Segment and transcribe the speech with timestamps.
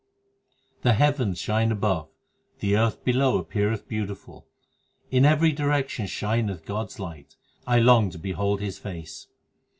[0.77, 2.09] 9 The heavens shine above,
[2.57, 4.47] the earth below appeareth beautiful;
[5.11, 7.35] In every direction shineth God s light;
[7.67, 9.27] I long to behold His face.